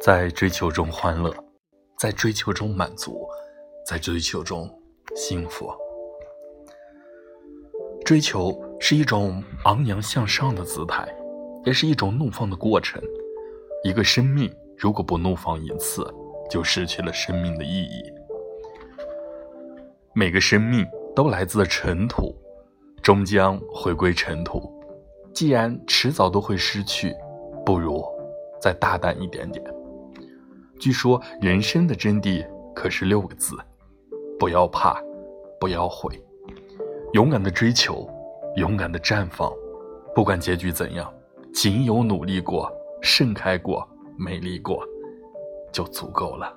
[0.00, 1.34] 在追求中欢乐，
[1.98, 3.26] 在追求中满足，
[3.84, 4.70] 在追求中
[5.16, 5.68] 幸福。
[8.04, 11.08] 追求是一种昂扬向上的姿态，
[11.64, 13.02] 也是一种怒放的过程。
[13.82, 14.48] 一个生命
[14.78, 16.06] 如果不怒放一次，
[16.48, 18.02] 就失去了生命的意义。
[20.14, 20.86] 每个生命
[21.16, 22.32] 都来自尘土，
[23.06, 24.68] 终将回归尘土。
[25.32, 27.14] 既然迟早都会失去，
[27.64, 28.04] 不如
[28.60, 29.64] 再大胆一点点。
[30.80, 32.44] 据说人生的真谛
[32.74, 33.54] 可是六个字：
[34.40, 35.00] 不要怕，
[35.60, 36.20] 不要悔。
[37.12, 38.10] 勇敢的追求，
[38.56, 39.52] 勇敢的绽放，
[40.12, 41.08] 不管结局怎样，
[41.54, 42.68] 仅有努力过、
[43.00, 43.88] 盛开过、
[44.18, 44.82] 美丽过，
[45.70, 46.52] 就足够了。